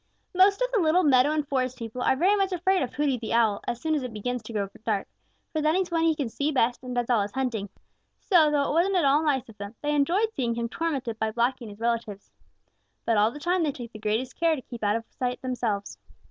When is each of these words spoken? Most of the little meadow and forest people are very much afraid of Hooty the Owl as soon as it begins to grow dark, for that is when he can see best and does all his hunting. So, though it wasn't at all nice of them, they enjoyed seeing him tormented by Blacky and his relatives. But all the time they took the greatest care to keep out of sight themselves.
Most 0.33 0.63
of 0.63 0.71
the 0.73 0.79
little 0.79 1.03
meadow 1.03 1.29
and 1.31 1.47
forest 1.47 1.77
people 1.77 2.01
are 2.01 2.15
very 2.15 2.35
much 2.35 2.51
afraid 2.51 2.81
of 2.81 2.91
Hooty 2.95 3.19
the 3.19 3.33
Owl 3.33 3.61
as 3.67 3.79
soon 3.79 3.93
as 3.93 4.01
it 4.01 4.11
begins 4.11 4.41
to 4.41 4.51
grow 4.51 4.67
dark, 4.83 5.07
for 5.53 5.61
that 5.61 5.75
is 5.75 5.91
when 5.91 6.05
he 6.05 6.15
can 6.15 6.27
see 6.27 6.51
best 6.51 6.81
and 6.81 6.95
does 6.95 7.07
all 7.07 7.21
his 7.21 7.33
hunting. 7.33 7.69
So, 8.19 8.49
though 8.49 8.67
it 8.67 8.73
wasn't 8.73 8.95
at 8.95 9.05
all 9.05 9.21
nice 9.21 9.47
of 9.47 9.59
them, 9.59 9.75
they 9.83 9.93
enjoyed 9.93 10.33
seeing 10.33 10.55
him 10.55 10.69
tormented 10.69 11.19
by 11.19 11.29
Blacky 11.31 11.61
and 11.61 11.69
his 11.69 11.79
relatives. 11.79 12.31
But 13.05 13.17
all 13.17 13.29
the 13.29 13.39
time 13.39 13.61
they 13.61 13.71
took 13.71 13.91
the 13.91 13.99
greatest 13.99 14.39
care 14.39 14.55
to 14.55 14.61
keep 14.63 14.83
out 14.83 14.95
of 14.95 15.05
sight 15.19 15.39
themselves. 15.43 15.99